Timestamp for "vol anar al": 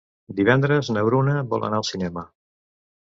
1.53-1.89